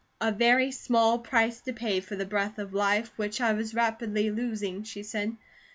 [0.19, 4.31] "A very small price to pay for the breath of life, which I was rapidly
[4.31, 5.37] losing," she said.